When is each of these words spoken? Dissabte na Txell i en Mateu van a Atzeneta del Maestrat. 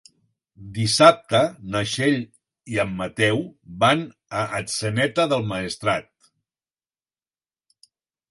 Dissabte 0.75 1.39
na 1.73 1.81
Txell 1.89 2.15
i 2.75 2.79
en 2.85 2.95
Mateu 3.01 3.43
van 3.83 4.01
a 4.39 4.47
Atzeneta 4.61 5.25
del 5.35 5.45
Maestrat. 5.51 6.11